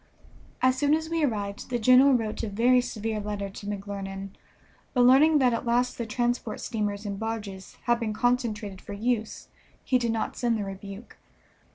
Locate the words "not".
10.11-10.35